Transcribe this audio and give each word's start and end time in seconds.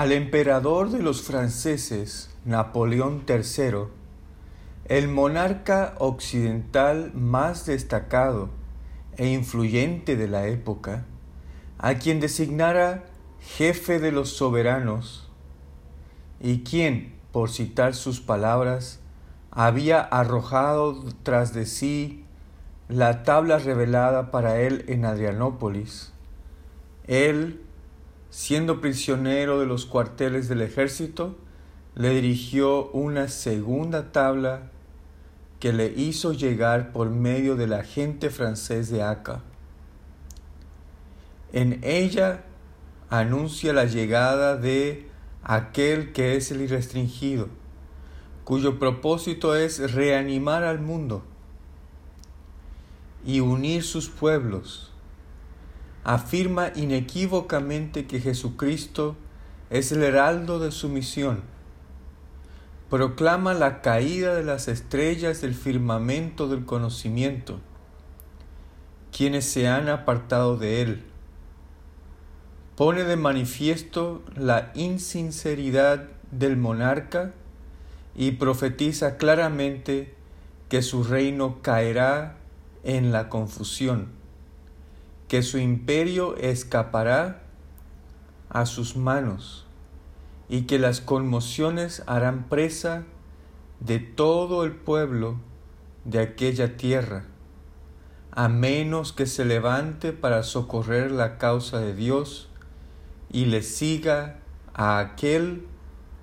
Al 0.00 0.12
emperador 0.12 0.88
de 0.88 1.02
los 1.02 1.20
franceses, 1.20 2.30
Napoleón 2.46 3.22
III, 3.28 3.88
el 4.86 5.08
monarca 5.08 5.94
occidental 5.98 7.12
más 7.12 7.66
destacado 7.66 8.48
e 9.18 9.28
influyente 9.28 10.16
de 10.16 10.26
la 10.26 10.46
época, 10.46 11.04
a 11.76 11.96
quien 11.96 12.18
designara 12.18 13.04
jefe 13.40 14.00
de 14.00 14.10
los 14.10 14.30
soberanos, 14.30 15.28
y 16.40 16.60
quien, 16.60 17.12
por 17.30 17.50
citar 17.50 17.94
sus 17.94 18.22
palabras, 18.22 19.00
había 19.50 20.00
arrojado 20.00 21.04
tras 21.22 21.52
de 21.52 21.66
sí 21.66 22.24
la 22.88 23.22
tabla 23.22 23.58
revelada 23.58 24.30
para 24.30 24.60
él 24.60 24.82
en 24.88 25.04
Adrianópolis. 25.04 26.14
Él, 27.06 27.60
siendo 28.30 28.80
prisionero 28.80 29.60
de 29.60 29.66
los 29.66 29.86
cuarteles 29.86 30.48
del 30.48 30.62
ejército, 30.62 31.36
le 31.94 32.10
dirigió 32.10 32.90
una 32.92 33.28
segunda 33.28 34.12
tabla 34.12 34.70
que 35.58 35.72
le 35.72 35.88
hizo 35.88 36.32
llegar 36.32 36.92
por 36.92 37.10
medio 37.10 37.56
del 37.56 37.74
agente 37.74 38.30
francés 38.30 38.88
de 38.90 39.02
Aca. 39.02 39.42
En 41.52 41.80
ella 41.82 42.44
anuncia 43.10 43.72
la 43.72 43.84
llegada 43.84 44.56
de 44.56 45.08
aquel 45.42 46.12
que 46.12 46.36
es 46.36 46.50
el 46.52 46.62
irrestringido, 46.62 47.48
cuyo 48.44 48.78
propósito 48.78 49.56
es 49.56 49.92
reanimar 49.92 50.62
al 50.64 50.80
mundo 50.80 51.24
y 53.26 53.40
unir 53.40 53.82
sus 53.82 54.08
pueblos. 54.08 54.89
Afirma 56.04 56.72
inequívocamente 56.74 58.06
que 58.06 58.20
Jesucristo 58.20 59.16
es 59.68 59.92
el 59.92 60.02
heraldo 60.02 60.58
de 60.58 60.72
su 60.72 60.88
misión. 60.88 61.42
Proclama 62.88 63.54
la 63.54 63.82
caída 63.82 64.34
de 64.34 64.42
las 64.42 64.66
estrellas 64.66 65.40
del 65.40 65.54
firmamento 65.54 66.48
del 66.48 66.64
conocimiento, 66.64 67.60
quienes 69.16 69.44
se 69.44 69.68
han 69.68 69.88
apartado 69.88 70.56
de 70.56 70.82
él. 70.82 71.04
Pone 72.76 73.04
de 73.04 73.16
manifiesto 73.16 74.22
la 74.34 74.72
insinceridad 74.74 76.08
del 76.30 76.56
monarca 76.56 77.32
y 78.14 78.32
profetiza 78.32 79.18
claramente 79.18 80.14
que 80.68 80.82
su 80.82 81.04
reino 81.04 81.62
caerá 81.62 82.38
en 82.84 83.12
la 83.12 83.28
confusión, 83.28 84.08
que 85.30 85.44
su 85.44 85.58
imperio 85.58 86.36
escapará 86.38 87.42
a 88.48 88.66
sus 88.66 88.96
manos 88.96 89.64
y 90.48 90.62
que 90.62 90.80
las 90.80 91.00
conmociones 91.00 92.02
harán 92.08 92.48
presa 92.48 93.04
de 93.78 94.00
todo 94.00 94.64
el 94.64 94.72
pueblo 94.72 95.36
de 96.04 96.18
aquella 96.18 96.76
tierra, 96.76 97.26
a 98.32 98.48
menos 98.48 99.12
que 99.12 99.26
se 99.26 99.44
levante 99.44 100.12
para 100.12 100.42
socorrer 100.42 101.12
la 101.12 101.38
causa 101.38 101.78
de 101.78 101.94
Dios 101.94 102.48
y 103.30 103.44
le 103.44 103.62
siga 103.62 104.40
a 104.74 104.98
aquel 104.98 105.64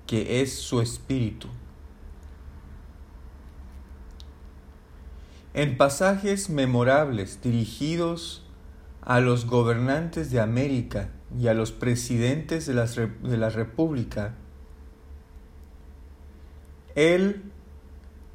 que 0.06 0.42
es 0.42 0.52
su 0.58 0.82
espíritu. 0.82 1.48
En 5.54 5.78
pasajes 5.78 6.50
memorables 6.50 7.40
dirigidos 7.40 8.44
a 9.08 9.20
los 9.20 9.46
gobernantes 9.46 10.30
de 10.30 10.38
América 10.38 11.08
y 11.40 11.48
a 11.48 11.54
los 11.54 11.72
presidentes 11.72 12.66
de, 12.66 12.74
de 12.74 13.36
la 13.38 13.48
República, 13.48 14.34
él, 16.94 17.42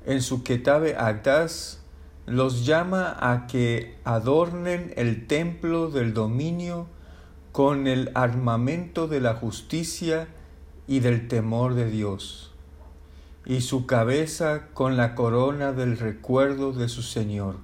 en 0.07 0.23
su 0.23 0.43
Ketabe 0.43 0.95
Agdas, 0.95 1.83
los 2.25 2.65
llama 2.65 3.15
a 3.19 3.45
que 3.45 3.99
adornen 4.03 4.91
el 4.95 5.27
templo 5.27 5.91
del 5.91 6.15
dominio 6.15 6.87
con 7.51 7.85
el 7.85 8.09
armamento 8.15 9.07
de 9.07 9.21
la 9.21 9.35
justicia 9.35 10.27
y 10.87 11.01
del 11.01 11.27
temor 11.27 11.75
de 11.75 11.91
Dios, 11.91 12.51
y 13.45 13.61
su 13.61 13.85
cabeza 13.85 14.69
con 14.73 14.97
la 14.97 15.13
corona 15.13 15.71
del 15.71 15.99
recuerdo 15.99 16.73
de 16.73 16.89
su 16.89 17.03
Señor. 17.03 17.57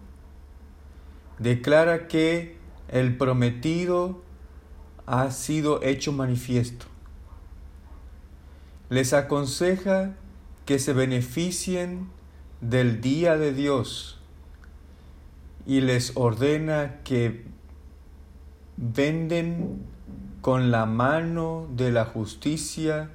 Declara 1.39 2.07
que 2.07 2.58
el 2.91 3.17
prometido 3.17 4.21
ha 5.05 5.31
sido 5.31 5.81
hecho 5.83 6.11
manifiesto. 6.11 6.85
Les 8.89 9.13
aconseja 9.13 10.15
que 10.65 10.79
se 10.79 10.93
beneficien 10.93 12.09
del 12.61 13.01
día 13.01 13.37
de 13.37 13.53
Dios 13.53 14.19
y 15.65 15.81
les 15.81 16.13
ordena 16.15 16.99
que 17.03 17.45
venden 18.77 19.85
con 20.41 20.71
la 20.71 20.85
mano 20.85 21.67
de 21.75 21.91
la 21.91 22.05
justicia 22.05 23.09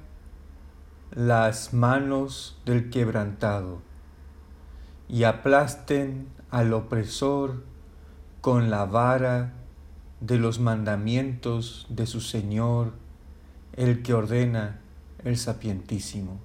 las 1.11 1.73
manos 1.73 2.61
del 2.65 2.89
quebrantado 2.89 3.81
y 5.07 5.23
aplasten 5.23 6.27
al 6.49 6.73
opresor 6.73 7.63
con 8.41 8.69
la 8.69 8.85
vara 8.85 9.53
de 10.21 10.37
los 10.37 10.59
mandamientos 10.59 11.85
de 11.89 12.07
su 12.07 12.21
Señor, 12.21 12.93
el 13.73 14.01
que 14.01 14.13
ordena 14.13 14.79
el 15.23 15.37
sapientísimo. 15.37 16.39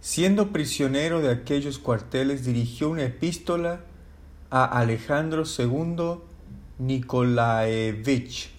Siendo 0.00 0.48
prisionero 0.48 1.20
de 1.20 1.30
aquellos 1.30 1.78
cuarteles, 1.78 2.44
dirigió 2.44 2.90
una 2.90 3.04
epístola 3.04 3.80
a 4.50 4.64
Alejandro 4.64 5.44
II 5.46 6.18
Nikolaevich, 6.78 8.50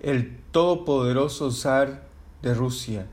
el 0.00 0.38
todopoderoso 0.52 1.50
zar 1.50 2.08
de 2.40 2.54
Rusia, 2.54 3.06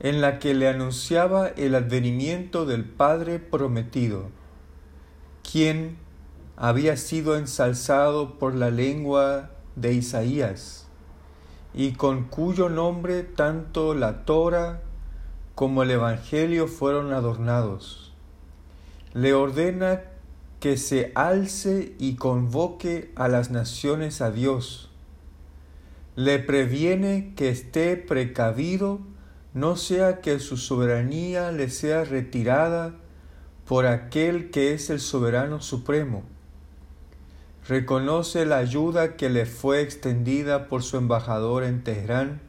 en 0.00 0.20
la 0.20 0.40
que 0.40 0.54
le 0.54 0.68
anunciaba 0.68 1.48
el 1.48 1.76
advenimiento 1.76 2.66
del 2.66 2.84
Padre 2.84 3.38
prometido, 3.38 4.30
quien 5.50 5.96
había 6.56 6.96
sido 6.96 7.36
ensalzado 7.36 8.38
por 8.38 8.54
la 8.54 8.70
lengua 8.70 9.50
de 9.76 9.92
Isaías, 9.92 10.86
y 11.72 11.92
con 11.92 12.24
cuyo 12.24 12.68
nombre 12.68 13.22
tanto 13.22 13.94
la 13.94 14.24
Torah 14.24 14.82
como 15.54 15.82
el 15.82 15.90
Evangelio 15.90 16.68
fueron 16.68 17.12
adornados 17.12 18.04
le 19.14 19.32
ordena 19.32 20.02
que 20.58 20.76
se 20.76 21.12
alce 21.14 21.94
y 21.98 22.16
convoque 22.16 23.12
a 23.14 23.28
las 23.28 23.50
naciones 23.50 24.20
a 24.20 24.32
Dios. 24.32 24.90
Le 26.16 26.40
previene 26.40 27.32
que 27.36 27.48
esté 27.48 27.96
precavido, 27.96 29.00
no 29.52 29.76
sea 29.76 30.20
que 30.20 30.40
su 30.40 30.56
soberanía 30.56 31.52
le 31.52 31.70
sea 31.70 32.04
retirada 32.04 32.96
por 33.66 33.86
aquel 33.86 34.50
que 34.50 34.74
es 34.74 34.90
el 34.90 35.00
soberano 35.00 35.60
supremo. 35.60 36.22
Reconoce 37.66 38.44
la 38.44 38.58
ayuda 38.58 39.16
que 39.16 39.30
le 39.30 39.46
fue 39.46 39.80
extendida 39.80 40.68
por 40.68 40.82
su 40.82 40.98
embajador 40.98 41.64
en 41.64 41.82
Teherán 41.82 42.40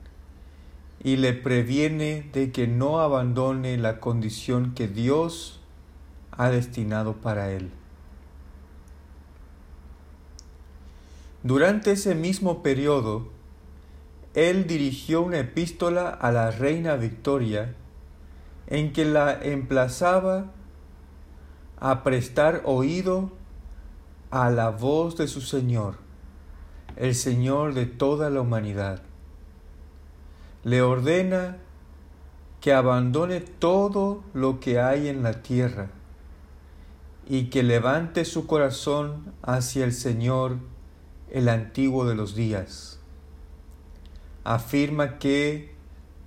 y 1.02 1.18
le 1.18 1.34
previene 1.34 2.30
de 2.34 2.52
que 2.52 2.68
no 2.68 3.00
abandone 3.00 3.78
la 3.78 4.00
condición 4.00 4.74
que 4.74 4.88
Dios 4.88 5.62
ha 6.32 6.50
destinado 6.50 7.14
para 7.14 7.52
él. 7.52 7.72
Durante 11.44 11.92
ese 11.92 12.16
mismo 12.16 12.64
periodo, 12.64 13.30
él 14.34 14.68
dirigió 14.68 15.22
una 15.22 15.40
epístola 15.40 16.10
a 16.10 16.32
la 16.32 16.52
reina 16.52 16.96
Victoria 16.96 17.74
en 18.68 18.92
que 18.92 19.06
la 19.06 19.40
emplazaba 19.42 20.55
a 21.80 22.04
prestar 22.04 22.62
oído 22.66 23.32
a 24.32 24.50
la 24.50 24.70
voz 24.70 25.18
de 25.18 25.28
su 25.28 25.42
Señor, 25.42 25.96
el 26.96 27.16
Señor 27.16 27.74
de 27.74 27.86
toda 27.86 28.30
la 28.30 28.42
humanidad. 28.42 29.02
Le 30.64 30.82
ordena 30.82 31.58
que 32.62 32.74
abandone 32.74 33.42
todo 33.42 34.24
lo 34.34 34.60
que 34.60 34.80
hay 34.80 35.08
en 35.08 35.22
la 35.22 35.44
tierra 35.44 35.90
y 37.28 37.46
que 37.46 37.64
levante 37.64 38.26
su 38.26 38.48
corazón 38.48 39.34
hacia 39.42 39.86
el 39.86 39.94
Señor, 39.94 40.58
el 41.30 41.50
antiguo 41.50 42.06
de 42.06 42.16
los 42.16 42.36
días. 42.36 43.00
Afirma 44.44 45.18
que 45.18 45.76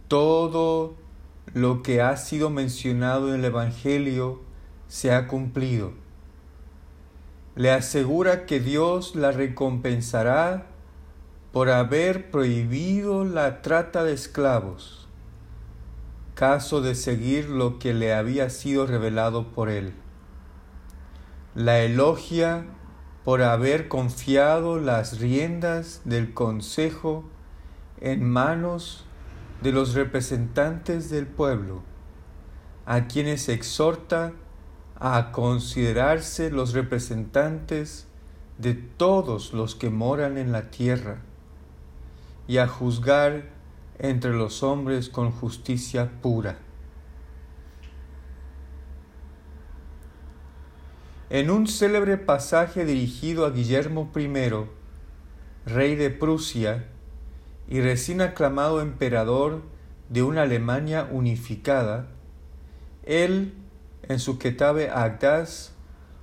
todo 0.08 0.94
lo 1.54 1.82
que 1.82 2.02
ha 2.02 2.16
sido 2.16 2.50
mencionado 2.50 3.28
en 3.28 3.40
el 3.40 3.44
Evangelio 3.46 4.47
se 4.88 5.12
ha 5.12 5.29
cumplido. 5.29 5.93
Le 7.55 7.70
asegura 7.70 8.46
que 8.46 8.61
Dios 8.61 9.14
la 9.14 9.31
recompensará 9.31 10.67
por 11.52 11.70
haber 11.70 12.31
prohibido 12.31 13.25
la 13.25 13.62
trata 13.62 14.05
de 14.05 14.12
esclavos, 14.12 15.08
caso 16.35 16.81
de 16.81 16.94
seguir 16.94 17.49
lo 17.49 17.79
que 17.79 17.94
le 17.94 18.14
había 18.14 18.50
sido 18.50 18.87
revelado 18.87 19.49
por 19.49 19.69
él. 19.69 19.93
La 21.55 21.81
elogia 21.81 22.67
por 23.25 23.43
haber 23.43 23.88
confiado 23.88 24.79
las 24.79 25.19
riendas 25.19 26.02
del 26.05 26.32
consejo 26.32 27.25
en 28.00 28.29
manos 28.29 29.05
de 29.62 29.73
los 29.73 29.94
representantes 29.94 31.11
del 31.11 31.26
pueblo, 31.26 31.82
a 32.87 33.06
quienes 33.06 33.49
exhorta 33.49 34.32
a 35.00 35.30
considerarse 35.30 36.50
los 36.50 36.72
representantes 36.72 38.06
de 38.58 38.74
todos 38.74 39.52
los 39.52 39.74
que 39.76 39.90
moran 39.90 40.36
en 40.36 40.50
la 40.50 40.70
tierra 40.70 41.18
y 42.48 42.58
a 42.58 42.66
juzgar 42.66 43.44
entre 43.98 44.32
los 44.32 44.62
hombres 44.62 45.08
con 45.08 45.30
justicia 45.30 46.10
pura. 46.20 46.58
En 51.30 51.50
un 51.50 51.66
célebre 51.66 52.16
pasaje 52.16 52.84
dirigido 52.84 53.44
a 53.44 53.50
Guillermo 53.50 54.10
I, 54.16 54.28
rey 55.66 55.94
de 55.94 56.10
Prusia 56.10 56.88
y 57.68 57.80
recién 57.82 58.22
aclamado 58.22 58.80
emperador 58.80 59.62
de 60.08 60.22
una 60.22 60.42
Alemania 60.42 61.06
unificada, 61.12 62.08
él, 63.04 63.52
en 64.08 64.19
su 64.19 64.38
Ketabe 64.38 64.90
Agdas, 64.90 65.72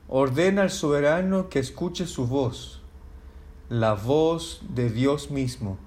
ordena 0.08 0.64
al 0.64 0.72
soberano 0.72 1.50
que 1.50 1.60
escuche 1.60 2.08
su 2.08 2.28
voz, 2.28 2.82
la 3.70 3.94
voz 3.94 4.62
de 4.70 4.90
Dios 4.90 5.32
mismo. 5.32 5.78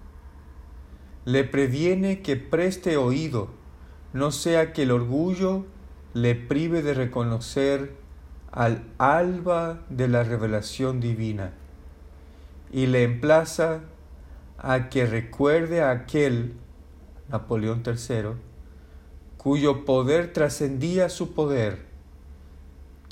Le 1.24 1.44
previene 1.44 2.22
que 2.22 2.36
preste 2.36 2.96
oído, 2.96 3.50
no 4.12 4.30
sea 4.30 4.72
que 4.72 4.84
el 4.84 4.92
orgullo 4.92 5.66
le 6.14 6.34
prive 6.34 6.82
de 6.82 6.94
reconocer 6.94 7.96
al 8.50 8.84
alba 8.98 9.80
de 9.90 10.08
la 10.08 10.24
revelación 10.24 11.00
divina 11.00 11.52
y 12.72 12.86
le 12.86 13.02
emplaza 13.02 13.80
a 14.56 14.88
que 14.88 15.06
recuerde 15.06 15.82
a 15.82 15.90
aquel, 15.90 16.54
Napoleón 17.28 17.82
III, 17.84 18.30
cuyo 19.36 19.84
poder 19.84 20.32
trascendía 20.32 21.08
su 21.08 21.34
poder, 21.34 21.87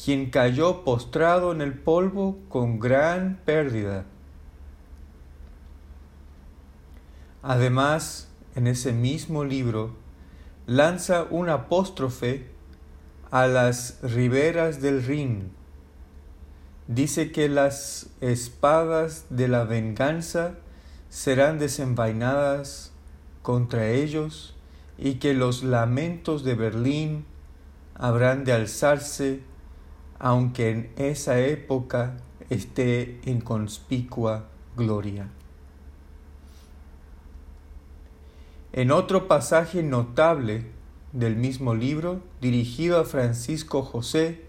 quien 0.02 0.30
cayó 0.30 0.84
postrado 0.84 1.52
en 1.52 1.60
el 1.60 1.74
polvo 1.74 2.38
con 2.48 2.78
gran 2.78 3.40
pérdida. 3.44 4.04
Además, 7.42 8.28
en 8.54 8.66
ese 8.66 8.92
mismo 8.92 9.44
libro, 9.44 9.94
lanza 10.66 11.26
un 11.30 11.48
apóstrofe 11.48 12.46
a 13.30 13.46
las 13.46 13.98
riberas 14.02 14.80
del 14.80 15.04
Rin. 15.04 15.50
Dice 16.88 17.32
que 17.32 17.48
las 17.48 18.10
espadas 18.20 19.26
de 19.30 19.48
la 19.48 19.64
venganza 19.64 20.54
serán 21.08 21.58
desenvainadas 21.58 22.92
contra 23.42 23.88
ellos 23.88 24.54
y 24.98 25.14
que 25.14 25.34
los 25.34 25.62
lamentos 25.62 26.44
de 26.44 26.54
Berlín 26.54 27.24
habrán 27.94 28.44
de 28.44 28.52
alzarse 28.52 29.40
aunque 30.18 30.70
en 30.70 30.90
esa 30.96 31.38
época 31.38 32.16
esté 32.50 33.20
en 33.24 33.40
conspicua 33.40 34.46
gloria. 34.76 35.28
En 38.72 38.90
otro 38.90 39.26
pasaje 39.26 39.82
notable 39.82 40.66
del 41.12 41.36
mismo 41.36 41.74
libro, 41.74 42.20
dirigido 42.40 43.00
a 43.00 43.04
Francisco 43.04 43.82
José, 43.82 44.44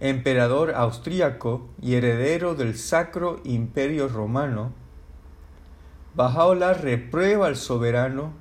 emperador 0.00 0.74
austríaco 0.74 1.68
y 1.80 1.94
heredero 1.94 2.54
del 2.54 2.76
Sacro 2.76 3.40
Imperio 3.44 4.08
Romano, 4.08 4.72
Bajaola 6.14 6.74
reprueba 6.74 7.46
al 7.46 7.56
soberano 7.56 8.32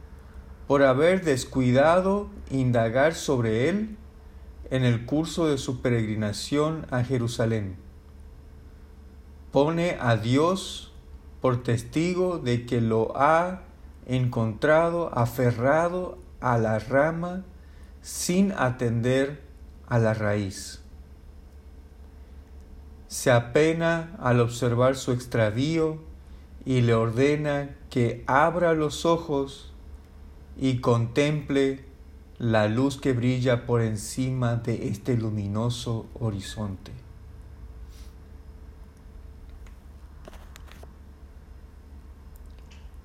por 0.67 0.83
haber 0.83 1.23
descuidado 1.23 2.29
indagar 2.49 3.15
sobre 3.15 3.69
él 3.69 3.97
en 4.71 4.85
el 4.85 5.05
curso 5.05 5.47
de 5.47 5.57
su 5.57 5.81
peregrinación 5.81 6.87
a 6.89 7.03
Jerusalén. 7.03 7.75
Pone 9.51 9.97
a 9.99 10.15
Dios 10.15 10.93
por 11.41 11.61
testigo 11.61 12.39
de 12.39 12.65
que 12.65 12.79
lo 12.79 13.15
ha 13.17 13.63
encontrado 14.05 15.11
aferrado 15.13 16.17
a 16.39 16.57
la 16.57 16.79
rama 16.79 17.43
sin 18.01 18.53
atender 18.53 19.43
a 19.87 19.99
la 19.99 20.13
raíz. 20.13 20.81
Se 23.07 23.29
apena 23.29 24.15
al 24.19 24.39
observar 24.39 24.95
su 24.95 25.11
extravío 25.11 25.97
y 26.63 26.79
le 26.79 26.93
ordena 26.93 27.75
que 27.89 28.23
abra 28.25 28.73
los 28.73 29.05
ojos 29.05 29.73
y 30.57 30.77
contemple 30.77 31.90
la 32.41 32.67
luz 32.67 32.99
que 32.99 33.13
brilla 33.13 33.67
por 33.67 33.83
encima 33.83 34.55
de 34.55 34.87
este 34.87 35.15
luminoso 35.15 36.07
horizonte. 36.19 36.91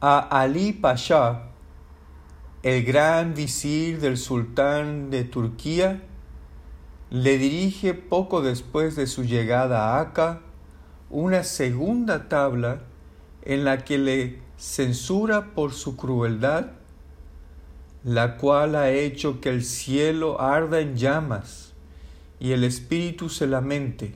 A 0.01 0.21
Ali 0.41 0.73
Pasha 0.73 1.51
el 2.63 2.83
gran 2.83 3.35
visir 3.35 4.01
del 4.01 4.17
sultán 4.17 5.11
de 5.11 5.25
Turquía 5.25 6.03
le 7.11 7.37
dirige 7.37 7.93
poco 7.93 8.41
después 8.41 8.97
de 8.97 9.07
su 9.07 9.23
llegada 9.23 9.97
a 9.97 10.01
Acá 10.01 10.41
una 11.11 11.45
segunda 11.45 12.31
tabla 12.31 12.85
en 13.43 13.67
la 13.67 13.85
que 13.85 13.99
le 13.99 14.41
censura 14.57 15.53
por 15.55 15.75
su 15.75 15.95
crueldad, 15.95 16.71
la 18.07 18.37
cual 18.37 18.77
ha 18.77 18.93
hecho 18.93 19.41
que 19.41 19.49
el 19.49 19.65
cielo 19.65 20.41
arda 20.41 20.79
en 20.79 20.95
llamas 20.95 21.73
y 22.39 22.53
el 22.53 22.63
espíritu 22.63 23.29
se 23.29 23.49
lamente. 23.49 24.15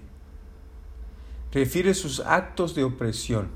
Refiere 1.53 1.95
sus 1.95 2.21
actos 2.21 2.77
de 2.77 2.85
opresión. 2.85 3.49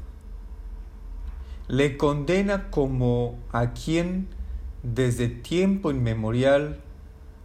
Le 1.68 1.96
condena 1.96 2.68
como 2.72 3.38
a 3.52 3.74
quien 3.74 4.26
desde 4.82 5.28
tiempo 5.28 5.92
inmemorial 5.92 6.80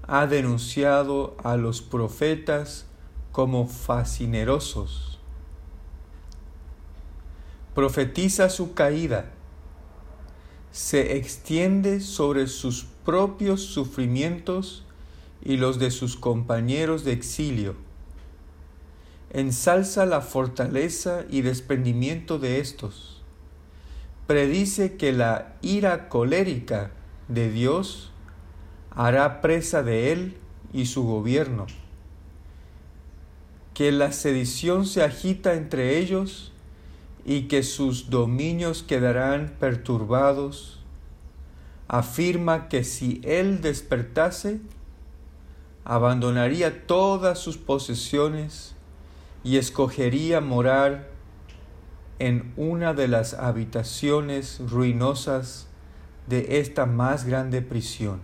ha 0.08 0.26
denunciado 0.26 1.38
a 1.44 1.58
los 1.58 1.84
profetas 1.84 2.88
como 3.32 3.68
fascinerosos. 3.68 5.20
Profetiza 7.76 8.50
su 8.50 8.74
caída, 8.74 9.30
se 10.72 11.18
extiende 11.18 12.00
sobre 12.00 12.48
sus 12.48 12.86
propios 13.06 13.62
sufrimientos 13.62 14.86
y 15.44 15.58
los 15.58 15.80
de 15.80 15.92
sus 15.92 16.16
compañeros 16.16 17.04
de 17.04 17.14
exilio. 17.14 17.76
Ensalza 19.32 20.06
la 20.06 20.22
fortaleza 20.22 21.24
y 21.30 21.42
desprendimiento 21.42 22.40
de 22.40 22.60
estos. 22.60 23.22
Predice 24.28 24.98
que 24.98 25.12
la 25.12 25.56
ira 25.62 26.10
colérica 26.10 26.92
de 27.28 27.50
Dios 27.50 28.12
hará 28.92 29.42
presa 29.42 29.82
de 29.84 30.12
él 30.12 30.38
y 30.74 30.86
su 30.86 31.04
gobierno, 31.04 31.68
que 33.74 33.92
la 33.92 34.12
sedición 34.12 34.86
se 34.86 35.04
agita 35.04 35.54
entre 35.54 35.98
ellos 35.98 36.52
y 37.30 37.44
que 37.44 37.62
sus 37.62 38.10
dominios 38.10 38.82
quedarán 38.82 39.54
perturbados, 39.60 40.80
afirma 41.88 42.70
que 42.70 42.84
si 42.84 43.22
él 43.24 43.62
despertase, 43.62 44.60
abandonaría 45.86 46.88
todas 46.88 47.38
sus 47.38 47.56
posesiones 47.56 48.74
y 49.44 49.58
escogería 49.58 50.42
morar 50.42 51.10
en 52.18 52.52
una 52.58 52.96
de 52.96 53.08
las 53.08 53.36
habitaciones 53.36 54.60
ruinosas 54.68 55.68
de 56.26 56.60
esta 56.60 56.88
más 56.88 57.26
grande 57.26 57.62
prisión. 57.62 58.22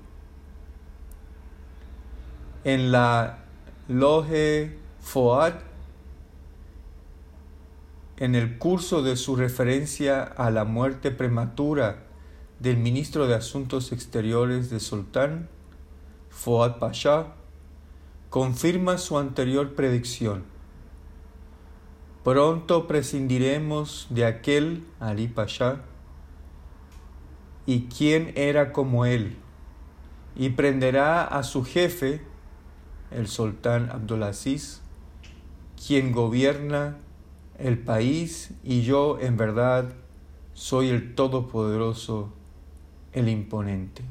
En 2.64 2.92
la 2.92 3.38
Loge 3.88 4.80
Foad, 5.00 5.54
en 8.18 8.34
el 8.36 8.58
curso 8.58 9.02
de 9.02 9.18
su 9.18 9.36
referencia 9.36 10.24
a 10.24 10.50
la 10.50 10.64
muerte 10.64 11.12
prematura 11.12 12.04
del 12.60 12.78
ministro 12.78 13.28
de 13.28 13.36
Asuntos 13.36 13.92
Exteriores 13.92 14.70
de 14.70 14.80
Sultán, 14.80 15.50
Foad 16.30 16.80
Pasha, 16.80 17.34
confirma 18.30 18.98
su 18.98 19.18
anterior 19.18 19.76
predicción. 19.76 20.44
Pronto 22.24 22.88
prescindiremos 22.88 24.08
de 24.10 24.26
aquel 24.26 24.86
Ali 25.00 25.28
Pasha 25.28 25.82
y 27.66 27.88
quién 27.88 28.32
era 28.36 28.72
como 28.72 29.06
él, 29.06 29.38
y 30.36 30.50
prenderá 30.50 31.24
a 31.24 31.44
su 31.44 31.64
jefe, 31.64 32.22
el 33.12 33.28
sultán 33.28 33.90
Abdulaziz, 33.92 34.82
quien 35.86 36.12
gobierna 36.12 36.98
el 37.60 37.78
país, 37.78 38.52
y 38.64 38.82
yo 38.82 39.20
en 39.20 39.38
verdad 39.38 39.94
soy 40.54 40.90
el 40.90 41.16
Todopoderoso, 41.16 42.34
el 43.14 43.30
imponente. 43.30 44.04